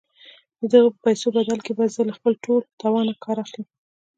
د 0.59 0.61
دغو 0.73 0.89
پيسو 1.03 1.27
په 1.29 1.33
بدل 1.37 1.59
کې 1.65 1.73
به 1.77 1.85
زه 1.93 2.01
له 2.09 2.13
خپل 2.17 2.33
ټول 2.45 2.61
توانه 2.81 3.13
کار 3.23 3.37
اخلم. 3.45 3.65